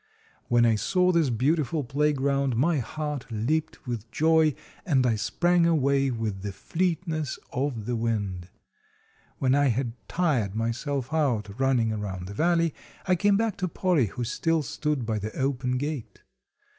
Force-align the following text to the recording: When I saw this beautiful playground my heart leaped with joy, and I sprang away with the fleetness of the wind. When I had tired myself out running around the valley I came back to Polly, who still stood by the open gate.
When 0.47 0.65
I 0.65 0.73
saw 0.77 1.11
this 1.11 1.29
beautiful 1.29 1.83
playground 1.83 2.55
my 2.55 2.79
heart 2.79 3.27
leaped 3.31 3.85
with 3.85 4.09
joy, 4.09 4.55
and 4.83 5.05
I 5.05 5.15
sprang 5.15 5.67
away 5.67 6.09
with 6.09 6.41
the 6.41 6.51
fleetness 6.51 7.37
of 7.53 7.85
the 7.85 7.95
wind. 7.95 8.49
When 9.37 9.53
I 9.53 9.67
had 9.67 9.93
tired 10.07 10.55
myself 10.55 11.13
out 11.13 11.59
running 11.59 11.93
around 11.93 12.25
the 12.27 12.33
valley 12.33 12.73
I 13.07 13.15
came 13.15 13.37
back 13.37 13.57
to 13.57 13.67
Polly, 13.67 14.07
who 14.07 14.23
still 14.23 14.63
stood 14.63 15.05
by 15.05 15.19
the 15.19 15.35
open 15.37 15.77
gate. 15.77 16.23